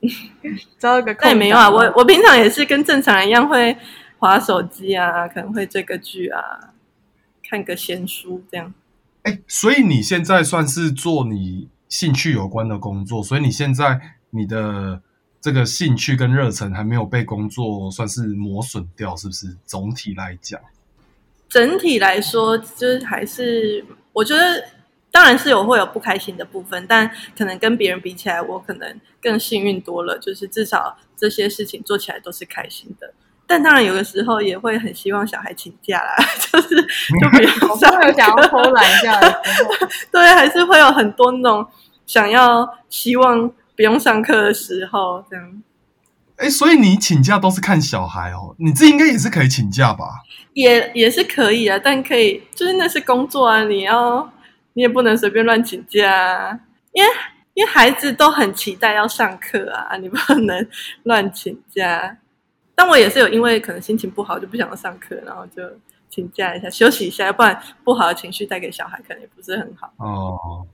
[0.79, 1.69] 招个，那也没有啊。
[1.69, 3.77] 我我平常也是跟正常人一样，会
[4.19, 6.73] 划手机啊，可能会追个剧啊，
[7.49, 8.73] 看个闲书这样。
[9.23, 15.03] 哎，所以你现在算是做你兴趣有关的工作，所以你现在你的
[15.41, 19.57] 这个兴趣跟热忱还没有被工作算是磨损掉，是不是？
[19.67, 20.61] 总体来讲，
[21.49, 24.65] 整体来说，就是还是我觉得。
[25.12, 30.16] 当然是有会有不开心的部分，但可能跟别人比起来，我可能更幸运多了。
[30.18, 33.12] 就是至少这些事情做起来都是开心的。
[33.46, 36.14] 但当然有的时候也会很希望小孩请假啦，
[36.53, 39.20] 就是就比如说有想要偷懒一下
[40.12, 41.66] 对，还是会有很多那种
[42.07, 45.62] 想要希望不用上课的时候，这样。
[46.37, 48.55] 哎，所以你请假都是看小孩哦？
[48.61, 50.05] 你这应该也是可以请假吧？
[50.55, 54.33] 也也是可以啊，但可以就是那是工作啊，你要。
[54.74, 56.61] 你也不能随便乱请假，
[56.92, 57.11] 因为
[57.54, 60.66] 因为孩子都很期待要上课啊，你不能
[61.04, 62.16] 乱请假。
[62.74, 65.62] 但我也是有因为可能心情不好就不想要上课，然后就
[66.09, 69.92] 请假一下休息一下，要不然不好的情绪带给小孩可能也不是很好。
[69.98, 70.66] 哦，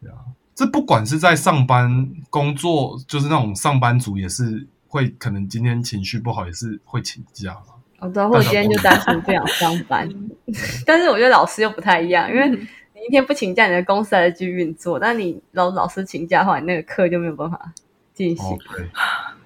[0.00, 0.16] 对啊，
[0.54, 7.56] 这不管是在上班工作，就是那种上班族也是会可能今天情绪不好也是会请假
[7.98, 10.08] 我知道，或者今天就单纯不想上班。
[10.86, 12.66] 但是我觉得老师又不太一样，因为。
[13.06, 14.98] 一天不请假，你的公司还在继续运作。
[14.98, 17.72] 但你老老师请假的话，你那个课就没有办法
[18.14, 18.58] 进行。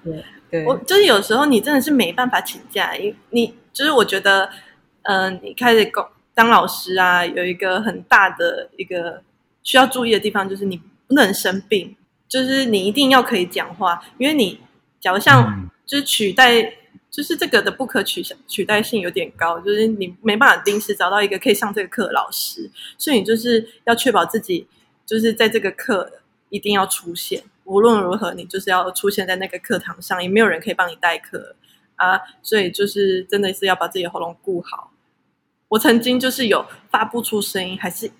[0.03, 4.49] 对对，我就是有时候你真的是没办法请假，因你就是我觉得，
[5.03, 9.21] 嗯，你开始工当老师啊，有一个很大的一个
[9.63, 11.95] 需要注意的地方，就是你不能生病，
[12.27, 14.59] 就是你一定要可以讲话，因为你
[14.99, 16.73] 假如像就是取代。
[17.17, 24.67] 就是这个的不可取取代性有点高，就是你没办法临时找到一个可以上这个课的老师，所以你就是要确保自己
[25.03, 31.55] 就是在这个课一定要出现，无论如何你就是要出现在那个课堂上，也没有人可以帮你代课
[31.95, 34.91] 啊，所以就是真的是要把自己的喉咙顾好。
[35.69, 38.11] 我曾经就是有发不出声音，还是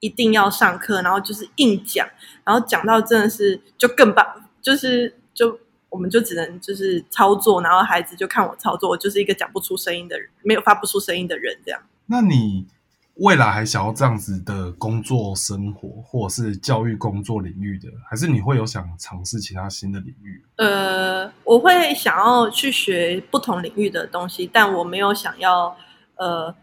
[0.00, 2.08] 一定要上课，然后就是硬讲，
[2.44, 5.60] 然后讲到真的是就更棒，就是就。
[5.90, 11.80] 我们就只能就是操作，然后孩子就看我操作，我就是一个讲不出声音的人，没有发不出声音的人，这样。
[12.06, 12.66] 那你
[13.14, 20.44] 未来还想要这样子的工作生活，或者是教育工作领域的，还是你会有想尝试其他新的领域？
[20.56, 25.74] 呃，我会想要去学不同领域的东西，但我没有想要
[26.16, 26.54] 呃，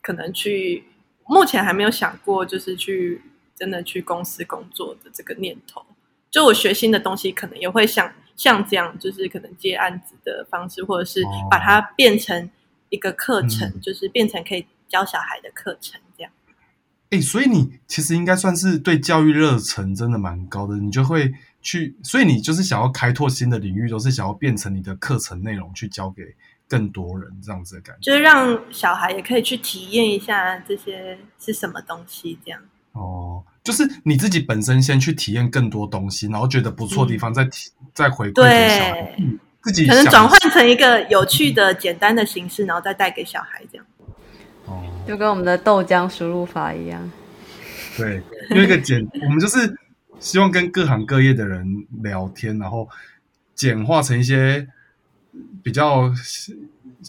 [0.00, 0.84] 可能去
[1.26, 3.20] 目前还没有想过，就是去
[3.56, 5.84] 真的去公司工作的这个念头。
[6.30, 8.12] 就我学新的东西，可能也会想。
[8.40, 12.48] 像这样，就是可能接案子的方式，或者是把它变成
[12.88, 16.32] 一个课程，就是变成可以教小孩的课程这样。
[17.10, 26.34] 哎，所以你其实应该算是对教育热忱真的蛮高的，你就会去，所以你就是想要开拓新的领域，都是想要变成你的课程内容去教给
[26.66, 32.62] 更多人这样子的感觉，就是让小孩也可以去体验一下这些是什么东西这样。
[32.92, 33.44] 哦。
[33.70, 39.16] 就是你自己本身先去体验更多东西，然后觉得不错的地方，再体再回馈给小孩。
[39.62, 43.86] 自己可能转换成一个有趣的、简单的形式，然后再带给小孩这样。
[44.66, 47.12] 哦，就跟我们的豆浆输入法一样。
[47.96, 49.76] 对，用一个简，我们就是
[50.18, 52.88] 希望跟各行各业的人聊天，然后
[53.54, 54.66] 简化成一些
[55.62, 56.10] 比较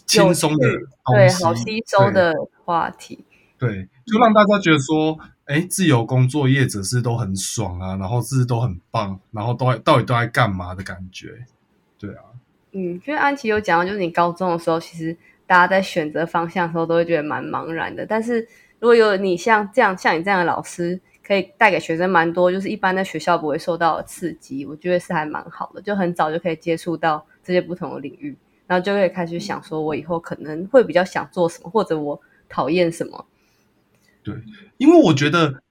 [0.06, 0.68] 轻松的
[1.04, 2.32] 东对，好吸收的
[2.64, 3.24] 话题。
[3.58, 5.18] 对，就让大家觉得说，
[5.52, 11.44] 哎，自由工作业者是都很爽啊，然后是都很棒，然后都到底都在干嘛的感觉。
[11.98, 12.24] 对啊，
[12.72, 15.14] 嗯，因为安琪有讲到，就是你高中的时候，其实
[15.46, 18.06] 大家在选择方向的时候都会觉得蛮茫然的。
[18.06, 18.40] 但是
[18.78, 25.82] 如果有你像这样像你这样的老师，可以带给学生蛮多，就是一般在学校不会受到的刺激，我觉得是还蛮好的。
[25.82, 28.34] 就很早就可以接触到这些不同的领域，
[28.66, 33.26] 然后就会开始想说，我以后可能会比较想做什么，或者我讨厌什么。
[34.22, 34.34] 对，
[34.78, 35.62] 因为我觉得，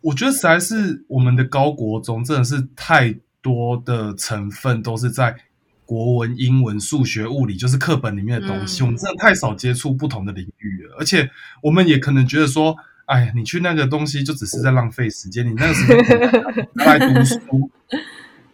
[0.00, 5.36] 我觉得实在是我们的高国中真的是太多的成分都是在
[5.84, 8.82] 国文、英文、数学、物理，就是课本里面的东西。
[8.82, 8.86] 嗯。
[8.86, 11.28] 我们真的太少接触不同的领域了，而且
[11.60, 15.98] 我们也可能觉得说，哎呀，你去那个东西就只是在浪费时间，你那个时间
[16.74, 17.36] 拿来读书，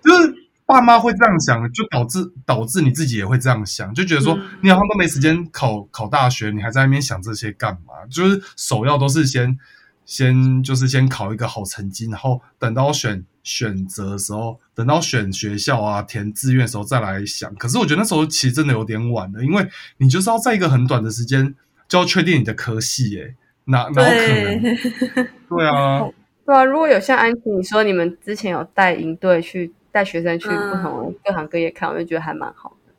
[0.03, 0.35] 就是
[0.69, 8.05] 爸妈会这样想，就导致导致你自己也会这样想，就觉得说、嗯你好像都没时间考考大学，你还在那边想这些干嘛？
[8.11, 9.59] 就是首要都是先
[10.05, 17.55] 先就是先考一个好成绩，然后等到选选择的时候，等到选学校啊填志愿的时候再来想。
[17.55, 21.55] 可是我觉得那时候其实真的有点晚了，因为你就是要在一个很短的时间
[21.89, 24.63] 就要确定你的科系、耶，哪哪有可能？
[24.63, 26.05] 对，对啊，
[26.45, 32.93] 对啊，如果有像安琪你说，你们之前有带营队去带学生去嗯不同各行各业看，我就觉得还蛮好的。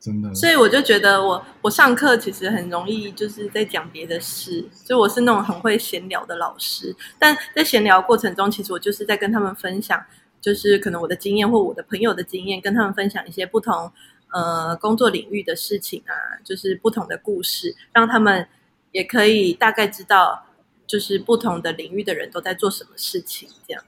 [0.00, 0.32] 真的。
[0.34, 6.94] 所以我就觉得我我上课其实很容易就是在讲别的事，所以我是那种很会闲聊的老师。
[7.18, 10.00] 但在闲聊过程中，其实我就是在跟他们分享，
[10.40, 13.90] 就是可能我的经验或我的朋友的经验，跟他们分享一些不同
[14.32, 18.46] 呃工作领域的事情啊，就是不同的故事，让他们
[18.92, 20.46] 也可以大概知道，
[20.86, 23.48] 就是不同的领域的人都在做什么事情。
[23.66, 23.82] 这样，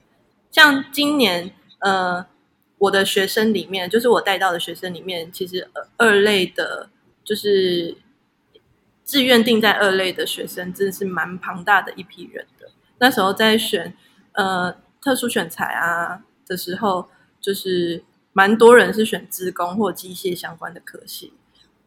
[0.51, 2.25] 像今年呃。
[2.81, 6.89] 我的学生里面，就是我带到的学生里面，其实呃二类的，
[7.23, 7.95] 就是
[9.05, 12.71] 志愿定在二类的学生，真的是蛮庞大的一批人的。
[12.97, 13.95] 那时候在选
[14.31, 17.07] 呃特殊选材啊的时候，
[17.39, 21.33] 就是蛮多人是选资工或机械相关的科系。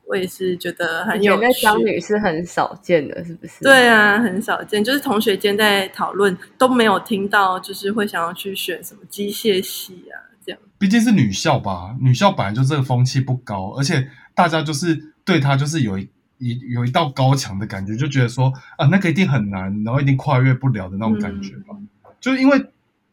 [0.07, 1.61] 我也是觉得很有以前在趣。
[1.61, 3.63] 商女是很少见的，是不是？
[3.63, 10.61] 对啊，很少见，就是同学间在讨论都没有听到，就是会想要去选什么机械系啊这样。
[10.79, 21.75] 毕竟是女校吧，女校本来就这个风气不高，而且大家就是对她就是有一一有一道高墙的感觉，就觉得说啊，那个一定很难，然后一定跨越不了的那种感觉吧。
[22.21, 22.67] 就是因为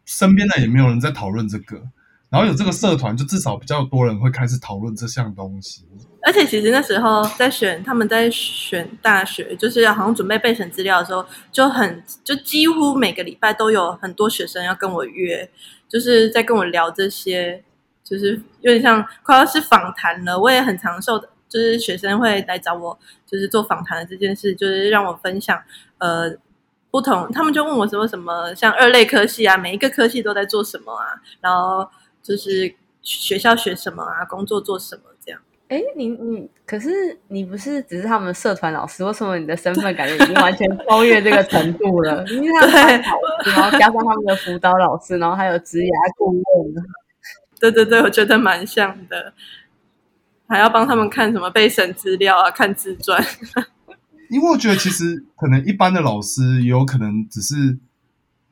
[0.06, 1.82] 身边的也没有人在讨论这个，
[2.30, 5.86] 然后有这个社团，就至少比较多人会开始讨论这项东西。
[6.24, 15.50] 而且其实那时候在选，他们在选大学，就是好像准备备审资料的时候，就很就几乎每个礼拜都有很多学生要跟我约，
[15.90, 17.64] 就是在跟我聊这些，
[18.04, 20.40] 就是有点像快要是访谈了。
[20.40, 25.60] 我也很常受的，就是学生会来找我，就是做访谈的这件事，就是让我分享
[25.98, 26.32] 呃
[26.92, 31.90] 不同，他们就问我说什么像二类科系啊，每一个科系都在做什么啊，然后
[32.22, 35.04] 就是学校学什么啊，工作做什么。
[35.72, 42.22] 哎，你你可是你不是只是他们社团老师，为什么你的身份感觉已经完全超越这个程度了？
[42.28, 43.10] 因为他们班导
[43.42, 46.84] 师，然后加上他们的辅导老师，然后还有职涯顾问，
[47.58, 49.34] 对对对，我觉得蛮像的，
[50.46, 53.26] 还要帮他们看什么备审资料啊，看自传。
[54.30, 57.78] 因为我觉得其实可能一般的老师也有可能只是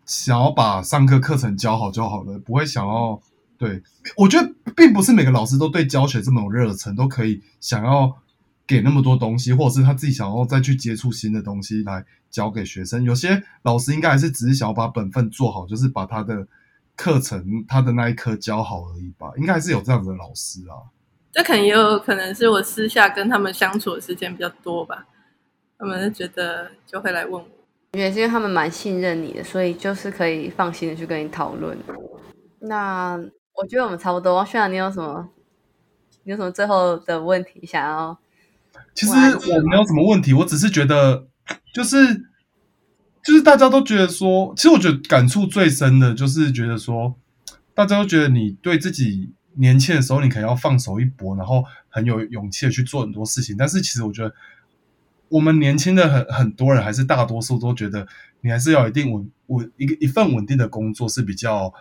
[0.05, 3.21] 想要把上课课程教好就好了，不会想要
[3.59, 3.83] 对。
[4.17, 8.17] 我觉得并不是每个老师都对教学这么有热忱，都可以想要
[8.65, 13.03] 给那么多东西，或者是他自己想要再去接触新的东西来教给学生。
[13.03, 16.47] 有些老师应该还是只是想要把本分做好，就是把他的
[16.95, 19.31] 课程他的那一科教好而已吧。
[19.37, 20.89] 应该还是有这样子的老师啊。
[21.31, 25.05] 这可能也有可能是我私下跟他们相处的时间比较多吧，
[25.77, 27.47] 他们就觉得就会来问我。
[27.93, 31.77] 也是因为他们蛮信任你的，所以就是可以放心的去跟你讨论。
[32.59, 33.19] 那
[33.61, 34.35] 我觉得我们差不多。
[34.35, 35.29] 王轩阳，你有什么？
[36.23, 38.17] 你有什么最后的问题想要？
[38.93, 41.27] 其实我没有什么问题，我只是觉得，
[41.73, 42.15] 就是
[43.23, 47.13] 就是大家都觉得说，其实我觉得感触最深的就是觉得说，
[47.73, 53.57] 大家都觉得你对自己年轻的时候，你可能要放手一搏，然后很有勇气的去做很多事情。
[53.57, 54.33] 但是其实我觉得，
[55.27, 58.07] 我们年轻的很很多人，还是大多数都觉得，
[58.41, 61.73] 你还是要有一定稳稳一个一份稳定的工作是比较，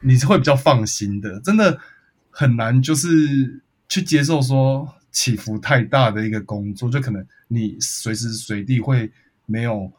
[0.00, 1.40] 你是会比较放心的。
[1.40, 1.78] 真的
[2.30, 9.10] 很难，就是去接受说起伏太大的一个工作，就可能你随时随地会
[9.46, 9.92] 没有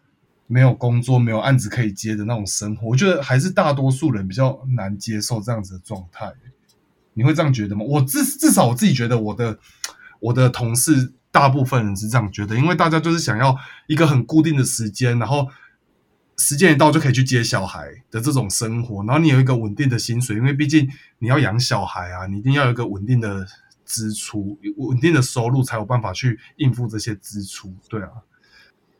[0.48, 2.88] 没有工作、没有案子可以接的那种生活。
[2.88, 6.32] 我觉得还是大多数人比较难接受这样子的状态。
[7.14, 7.84] 你会这样觉得吗？
[7.86, 9.60] 我至至少我自己觉得，我的
[10.22, 13.54] 我的同事大部分人是这样觉得，因为大家就是想要
[13.88, 15.50] 一个很固定的时间，然后
[16.38, 23.46] 时间一到就可以去接小孩的这种生活，然后你有一个稳定的薪水，因为毕竟你要养小孩啊，你一定要有一个稳定的
[23.86, 27.74] 支出、稳定的收入，才有办法去应付这些支出。
[27.90, 28.10] 对啊，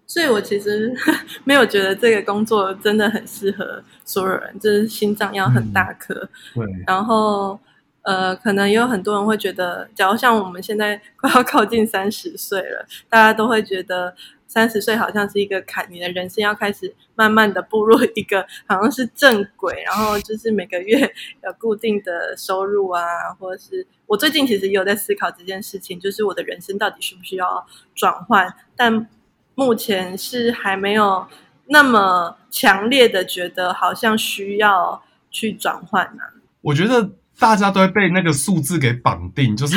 [0.06, 0.96] 所以我其实
[1.44, 7.60] 没有觉得这个工作真的很适合所有人，就是心脏要很大颗，对，然后。
[8.04, 14.12] 呃，可能也有很多人会觉得，假如像我们现在快要靠近三十岁了，大家都会觉得
[14.52, 21.00] 三十岁好像是一个坎，你的人生要开始慢慢的步入一个好像是正轨，然后就是每个月
[21.46, 23.02] 有固定的收入啊，
[23.40, 29.08] 或者是我最近其实也有在思考这件事情，就是我的人生到底需不需要转换，但
[29.56, 31.26] 目前是还没有
[31.68, 36.24] 那么强烈的觉得好像需要去转换呢。
[36.60, 37.12] 我觉得。
[37.42, 39.76] 大家都会被那个数字给绑定，就是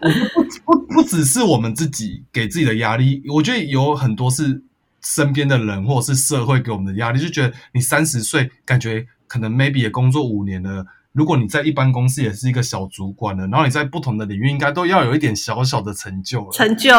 [0.66, 4.62] 不不不只是我们自己给自己的压力，我觉得有很多是
[5.00, 16.52] 身边的人或者是社会给我们的压力，就觉得你三十岁，感觉可能 maybe 也工作五年了，如果你在一般公司也是一个小主管了，然后你在不同的领域应该都要有一点小小的成就了。
[16.52, 16.92] 成就？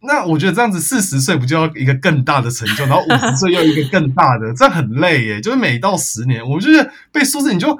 [0.00, 5.40] 那我觉得这样子四十岁不就要一个更大的成就，然后五十岁又一个更大的，这样很累耶。
[5.40, 7.78] 就是每到十年，我就是被数字你就。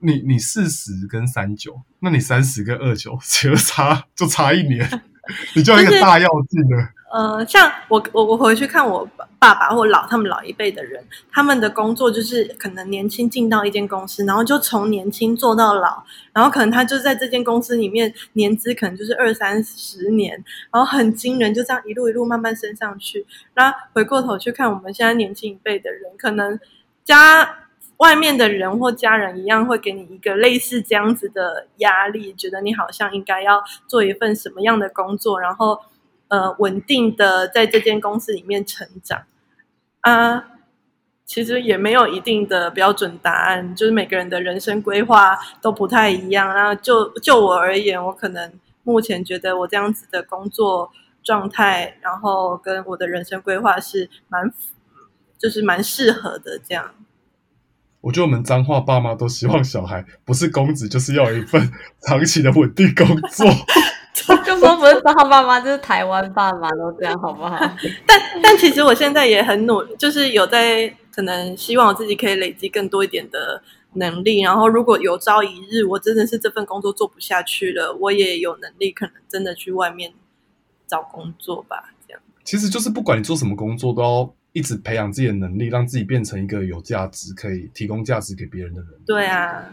[0.00, 4.88] 你你四十跟三九，那你三十跟二九，其实差就差一年，
[5.54, 6.88] 你就一个大要进了。
[7.12, 9.04] 呃，像我我我回去看我
[9.38, 20.32] 爸爸或老他们老一辈的人，他们的工作就是可能年轻进到一间公司，然后就从年轻做到老，然后可能他就在这间公司里面年资可能就是二三十年，
[20.72, 23.26] 然后很惊人，就这样一路一路慢慢升上去。
[23.56, 26.58] 那回过头去看我们现在年轻一辈的人，可能
[27.04, 27.66] 加。
[28.00, 35.80] 外面的人或家人一样会给你一个类似这样子的压力，觉得你好像应该要做一份什么样的工作，然后
[36.28, 39.22] 呃稳定的在这间公司里面成长
[40.00, 40.44] 啊。
[41.26, 46.52] 其实也没有一定的标准答案，就是每个人的人生规划都不太一样。
[46.52, 50.90] 然后就就我而言，我可能目前觉得我这样子的工作
[51.22, 54.52] 状态，然后跟我的人生规划是蛮
[55.38, 56.92] 就是蛮适合的这样。
[58.00, 61.70] 我觉得我们脏话爸妈都希望小孩不是公子，就是要一份
[62.00, 63.46] 长期的稳定工作。
[64.44, 67.58] 就说不是脏话爸妈，就是台湾爸妈都这样，好不好？
[68.06, 73.62] 但但其实我现在也很努，就是有在可能希望我自己可以累积更多一点的
[73.94, 74.40] 能力。
[74.40, 80.12] 然后如果有朝一日我真的是这份工作做不下去了，我也有能力可能真的去外面
[80.86, 81.92] 找工作吧。
[82.06, 84.34] 这样其实就是不管你做什么工作都要。
[84.52, 88.90] 一直培养自己的能力，让自己变成一个有价值、可以提供价值给别人的人。
[89.06, 89.64] 对啊，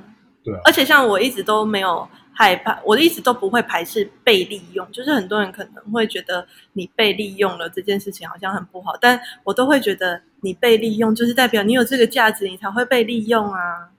[0.43, 0.61] 对啊。
[0.65, 4.87] 而且像我一直都没有害怕，我一直都不会排斥被利用。
[4.91, 13.89] 就是很多人可能会觉得你被利用了这件事情好像很不好，但我都会觉得你被利用就是代表你有这个价值，你才会被利用啊。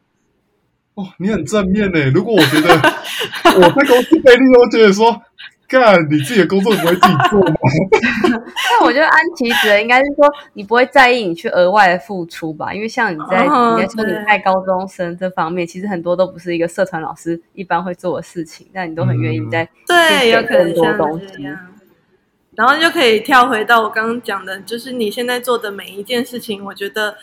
[0.94, 2.10] 哦，你很正面呢。
[2.10, 2.68] 如果我觉得
[3.56, 5.20] 我在公司被利用，觉得说。
[5.68, 7.54] 干你自己的工作，你不会自己做吗？
[8.70, 12.72] 但我觉得安琪指的应该是说，你不会在意你去额外的付出吧？
[12.72, 21.46] 因为像你在你在说你在高中生这方面，其实很多都不是一个社团老师一般会做的事情，但你都很愿意在对，有可能多东西。
[22.56, 27.14] 然后就可以跳回到我刚刚讲的，就是你现在做的每一件事情，我觉得，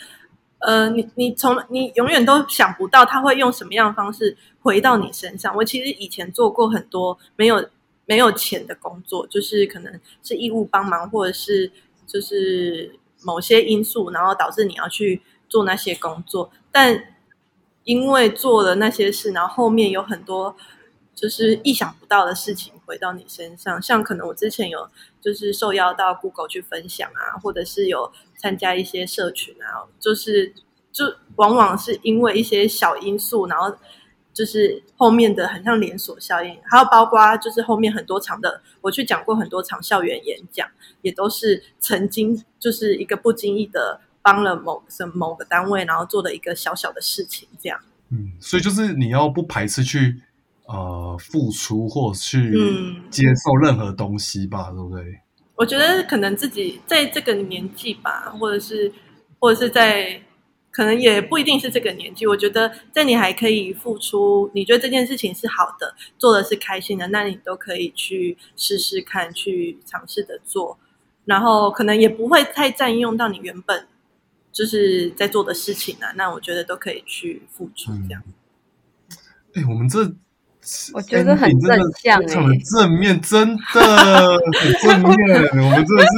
[0.60, 5.56] 呃，你你从你永远都想不到他会用什么样的方式回到你身上。
[5.56, 7.66] 我其实以前做过很多没有。
[8.08, 11.72] 没有钱的工作，就是可能是义务帮忙，或者是
[12.06, 16.52] 就是某些因素，然后导致你要去做那些工作。
[16.72, 17.16] 但
[17.84, 20.56] 因为做了那些事，然后后面有很多
[21.16, 23.82] 就是意想不到的事情回到你身上。
[23.82, 24.88] 像可能我之前有
[25.20, 30.54] 就是受邀到 Google 去分享啊，或者是有参加一些社群啊，就是
[30.92, 31.06] 就
[31.38, 33.76] 往往是因为一些小因素，然后。
[34.36, 40.68] 就是后面的很像连锁效应，还有包括就是后面很多场的，我去讲过很多场校园演讲，
[41.02, 47.80] 也都是曾经就是一个不经意的帮了某什某个单位，然后做了一个小小的事情，这样。
[48.10, 50.22] 嗯，所以就是你要不排斥去
[50.66, 52.52] 呃付出或去
[53.10, 55.22] 接受任何东西吧，对不对？
[55.56, 58.92] 我觉得可能自己在这个年纪吧，或者是
[59.40, 60.22] 或者是在。
[60.76, 70.78] 可能也不一定是这个年纪，我觉得在你还可以付出，你觉得这件事情是好的，做的是开心的，那你都可以去试试看，去尝试的做，
[71.24, 73.88] 然后可能也不会太占用到你原本
[74.52, 78.22] 就是在做的事情啊，那我觉得都可以去付出这样。
[79.54, 80.00] 哎、我们这
[80.94, 85.14] 我觉得很正向非常的欸正面，真的很正面。
[85.64, 86.10] 我们真的是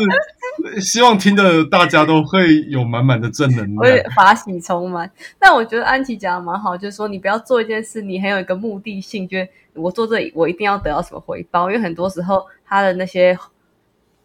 [0.81, 4.11] 希望听的大家都会有满满的正能我也量。
[4.11, 5.09] 法喜充满。
[5.37, 13.37] 但我觉得安琪讲的蛮好，就是说你不要做一件事，你很有一个目的性，觉得我做这里我一定要得到什么回报，因为很多时候他的那些。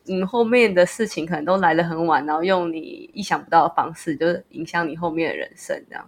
[0.09, 6.05] 嗯，后面的事情可能都来得很晚，然后用你意想不到的方式，就是影响你后面的人生，这样。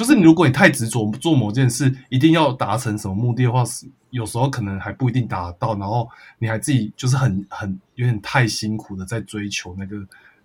[0.00, 9.98] 就是你如果你太执着做某件事，一定要达成什么目的的话，是有时候可能还不一定达到，然后你还自己就是很很有点太辛苦的在追求那个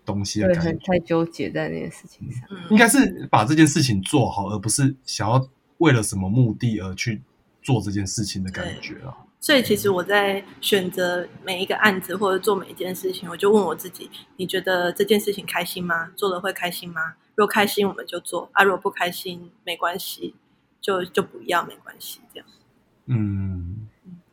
[0.03, 0.61] 东西的，感觉。
[0.61, 2.41] 很太纠结在那件事情上。
[2.69, 5.47] 应嗯，该是把这件事情做好，而不是想要
[5.77, 7.21] 为了什么目的而去
[7.63, 9.15] 做这件事情的感觉啊。
[9.39, 16.09] 所以其实我在选择每一个案子或者做每一件事情，我就问我自己：你觉得这件事情开心吗？
[16.17, 17.13] 做了会开心吗？
[17.35, 20.33] 如果开心，我们就做；啊，如果不开心，没关系，
[20.81, 22.47] 就就不要，没关系，这样。
[23.07, 23.87] 嗯，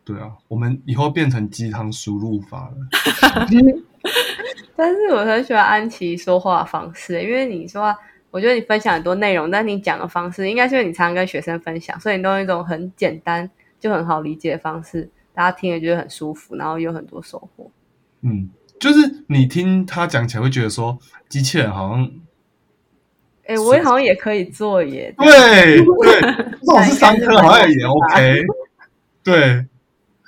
[0.04, 2.76] 对啊，我们以后变成鸡汤输入法了。
[4.74, 7.96] 但是我很喜欢安琪说话的方式，因为你说话，
[8.30, 13.48] 我觉得你分享很多内容，但你讲的方式，应该是因为你常常跟学生分享，所以你都用一种很简单
[13.78, 17.70] 就很好理解的方式，大家听了觉得很舒服，然后有很多收获。
[18.22, 18.50] 嗯，
[18.80, 20.98] 就是你听他讲起来会觉得说，
[21.28, 22.10] 机器人好像
[23.46, 25.12] 哎，我也好像也可以做耶。
[25.18, 25.26] 对
[25.76, 26.20] 对，
[26.60, 28.44] 这种是三科好像也 OK。
[29.24, 29.66] 对，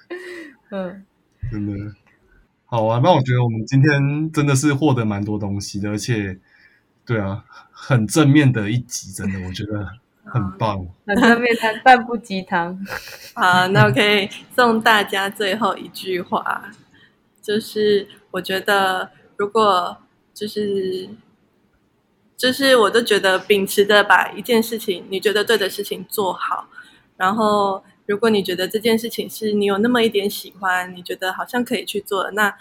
[0.70, 1.04] 嗯，
[1.50, 1.94] 真的
[2.66, 3.00] 好啊。
[3.02, 6.38] 那我觉得我们今天真的是获得蛮多东西的，而且
[7.06, 9.86] 对啊，很正面的一集，真的我觉得
[10.24, 10.86] 很棒。
[11.06, 12.78] 很正面但半不鸡汤。
[13.34, 16.70] 好，那我可以送大家最后一句话，
[17.40, 19.96] 就是我觉得如果
[20.32, 21.08] 就是
[22.36, 26.68] 就是我都觉得秉持着把一件事情你觉得对的事情做好，
[27.16, 32.54] 然后如果你觉得这件事情是你有那么一点喜欢，你觉得好像可以去做，那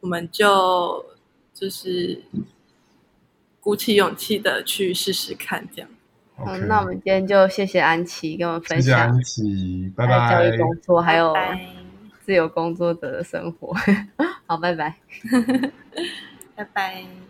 [0.00, 1.04] 我们就
[1.54, 2.22] 就是
[3.58, 5.90] 鼓起勇气的去试试看，这样。
[6.36, 10.58] 好 OK，那我们今天就谢谢安琪跟我们分享谢谢安琪，拜拜教育。
[10.60, 11.66] 工作，还有拜拜
[12.24, 13.74] 自由工作者的生活。
[14.46, 14.96] 好，拜拜。
[16.54, 17.25] 拜拜。